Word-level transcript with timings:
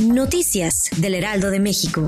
Noticias 0.00 0.90
del 0.96 1.14
Heraldo 1.14 1.50
de 1.50 1.60
México. 1.60 2.06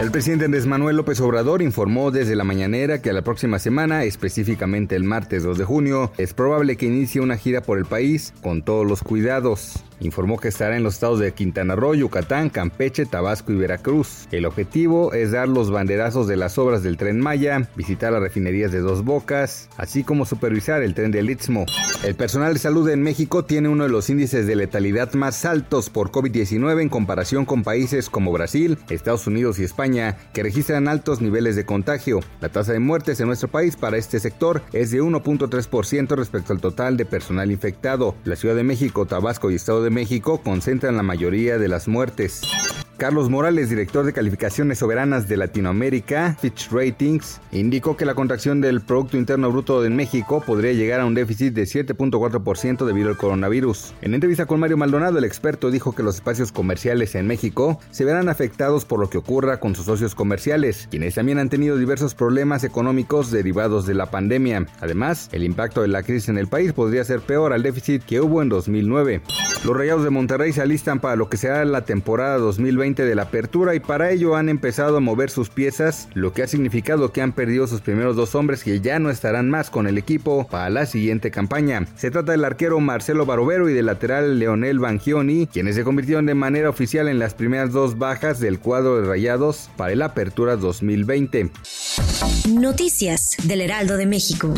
El 0.00 0.10
presidente 0.10 0.44
Andrés 0.44 0.66
Manuel 0.66 0.96
López 0.96 1.20
Obrador 1.20 1.62
informó 1.62 2.10
desde 2.10 2.36
la 2.36 2.44
mañanera 2.44 3.00
que 3.00 3.10
a 3.10 3.12
la 3.12 3.22
próxima 3.22 3.58
semana, 3.58 4.04
específicamente 4.04 4.96
el 4.96 5.04
martes 5.04 5.42
2 5.42 5.58
de 5.58 5.64
junio, 5.64 6.12
es 6.18 6.34
probable 6.34 6.76
que 6.76 6.86
inicie 6.86 7.20
una 7.20 7.36
gira 7.36 7.62
por 7.62 7.78
el 7.78 7.84
país 7.84 8.32
con 8.42 8.62
todos 8.62 8.86
los 8.86 9.02
cuidados. 9.02 9.82
Informó 10.00 10.38
que 10.38 10.48
estará 10.48 10.76
en 10.76 10.82
los 10.82 10.94
estados 10.94 11.20
de 11.20 11.32
Quintana 11.32 11.74
Roo, 11.74 11.94
Yucatán, 11.94 12.50
Campeche, 12.50 13.06
Tabasco 13.06 13.52
y 13.52 13.56
Veracruz. 13.56 14.28
El 14.30 14.46
objetivo 14.46 15.12
es 15.12 15.32
dar 15.32 15.48
los 15.48 15.70
banderazos 15.70 16.26
de 16.26 16.36
las 16.36 16.58
obras 16.58 16.82
del 16.82 16.96
tren 16.96 17.20
Maya, 17.20 17.68
visitar 17.76 18.12
las 18.12 18.22
refinerías 18.22 18.72
de 18.72 18.80
Dos 18.80 19.04
Bocas, 19.04 19.68
así 19.76 20.04
como 20.04 20.24
supervisar 20.24 20.82
el 20.82 20.94
tren 20.94 21.10
del 21.10 21.30
Istmo. 21.30 21.66
El 22.04 22.14
personal 22.14 22.54
de 22.54 22.60
salud 22.60 22.88
en 22.88 23.02
México 23.02 23.44
tiene 23.44 23.68
uno 23.68 23.84
de 23.84 23.90
los 23.90 24.08
índices 24.08 24.46
de 24.46 24.56
letalidad 24.56 25.12
más 25.14 25.44
altos 25.44 25.90
por 25.90 26.10
COVID-19 26.10 26.82
en 26.82 26.88
comparación 26.88 27.44
con 27.44 27.64
países 27.64 28.08
como 28.08 28.32
Brasil, 28.32 28.78
Estados 28.88 29.26
Unidos 29.26 29.58
y 29.58 29.64
España, 29.64 30.16
que 30.32 30.42
registran 30.42 30.88
altos 30.88 31.20
niveles 31.20 31.56
de 31.56 31.66
contagio. 31.66 32.20
La 32.40 32.50
tasa 32.50 32.72
de 32.72 32.78
muertes 32.78 33.20
en 33.20 33.26
nuestro 33.26 33.48
país 33.48 33.76
para 33.76 33.96
este 33.96 34.20
sector 34.20 34.62
es 34.72 34.90
de 34.90 35.02
1.3% 35.02 36.16
respecto 36.16 36.52
al 36.52 36.60
total 36.60 36.96
de 36.96 37.04
personal 37.04 37.50
infectado. 37.50 38.14
La 38.24 38.36
Ciudad 38.36 38.54
de 38.54 38.64
México, 38.64 39.06
Tabasco 39.06 39.50
y 39.50 39.56
Estado 39.56 39.82
de 39.82 39.87
México 39.90 40.40
concentran 40.42 40.96
la 40.96 41.02
mayoría 41.02 41.58
de 41.58 41.68
las 41.68 41.88
muertes. 41.88 42.42
Carlos 42.98 43.30
Morales, 43.30 43.70
director 43.70 44.04
de 44.04 44.12
calificaciones 44.12 44.78
soberanas 44.78 45.28
de 45.28 45.36
Latinoamérica, 45.36 46.36
Fitch 46.40 46.68
Ratings, 46.72 47.40
indicó 47.52 47.96
que 47.96 48.04
la 48.04 48.16
contracción 48.16 48.60
del 48.60 48.80
Producto 48.80 49.16
Interno 49.16 49.52
Bruto 49.52 49.84
en 49.84 49.94
México 49.94 50.42
podría 50.44 50.72
llegar 50.72 51.00
a 51.00 51.06
un 51.06 51.14
déficit 51.14 51.54
de 51.54 51.62
7.4% 51.62 52.84
debido 52.84 53.08
al 53.08 53.16
coronavirus. 53.16 53.94
En 54.02 54.14
entrevista 54.14 54.46
con 54.46 54.58
Mario 54.58 54.78
Maldonado, 54.78 55.16
el 55.18 55.24
experto 55.24 55.70
dijo 55.70 55.94
que 55.94 56.02
los 56.02 56.16
espacios 56.16 56.50
comerciales 56.50 57.14
en 57.14 57.28
México 57.28 57.78
se 57.92 58.04
verán 58.04 58.28
afectados 58.28 58.84
por 58.84 58.98
lo 58.98 59.08
que 59.08 59.18
ocurra 59.18 59.60
con 59.60 59.76
sus 59.76 59.86
socios 59.86 60.16
comerciales, 60.16 60.88
quienes 60.90 61.14
también 61.14 61.38
han 61.38 61.50
tenido 61.50 61.76
diversos 61.76 62.16
problemas 62.16 62.64
económicos 62.64 63.30
derivados 63.30 63.86
de 63.86 63.94
la 63.94 64.10
pandemia. 64.10 64.66
Además, 64.80 65.28
el 65.30 65.44
impacto 65.44 65.82
de 65.82 65.88
la 65.88 66.02
crisis 66.02 66.30
en 66.30 66.38
el 66.38 66.48
país 66.48 66.72
podría 66.72 67.04
ser 67.04 67.20
peor 67.20 67.52
al 67.52 67.62
déficit 67.62 68.02
que 68.02 68.20
hubo 68.20 68.42
en 68.42 68.48
2009. 68.48 69.22
Los 69.64 69.76
Rayados 69.76 70.02
de 70.04 70.10
Monterrey 70.10 70.52
se 70.52 70.62
alistan 70.62 70.98
para 70.98 71.16
lo 71.16 71.28
que 71.28 71.36
será 71.36 71.64
la 71.64 71.84
temporada 71.84 72.38
2020 72.38 72.87
de 72.96 73.14
la 73.14 73.22
apertura 73.22 73.74
y 73.74 73.80
para 73.80 74.10
ello 74.10 74.36
han 74.36 74.48
empezado 74.48 74.96
a 74.96 75.00
mover 75.00 75.30
sus 75.30 75.50
piezas, 75.50 76.08
lo 76.14 76.32
que 76.32 76.42
ha 76.42 76.46
significado 76.46 77.12
que 77.12 77.22
han 77.22 77.32
perdido 77.32 77.66
sus 77.66 77.80
primeros 77.80 78.16
dos 78.16 78.34
hombres 78.34 78.64
que 78.64 78.80
ya 78.80 78.98
no 78.98 79.10
estarán 79.10 79.50
más 79.50 79.70
con 79.70 79.86
el 79.86 79.98
equipo 79.98 80.46
para 80.48 80.70
la 80.70 80.86
siguiente 80.86 81.30
campaña. 81.30 81.86
Se 81.96 82.10
trata 82.10 82.32
del 82.32 82.44
arquero 82.44 82.80
Marcelo 82.80 83.26
Barovero 83.26 83.68
y 83.68 83.74
del 83.74 83.86
lateral 83.86 84.38
Leonel 84.38 84.78
Bangioni, 84.78 85.46
quienes 85.46 85.76
se 85.76 85.84
convirtieron 85.84 86.26
de 86.26 86.34
manera 86.34 86.70
oficial 86.70 87.08
en 87.08 87.18
las 87.18 87.34
primeras 87.34 87.72
dos 87.72 87.98
bajas 87.98 88.40
del 88.40 88.58
cuadro 88.58 89.00
de 89.00 89.08
Rayados 89.08 89.70
para 89.76 89.94
la 89.94 90.06
apertura 90.06 90.56
2020. 90.56 91.50
Noticias 92.48 93.36
del 93.44 93.60
Heraldo 93.60 93.96
de 93.96 94.06
México. 94.06 94.54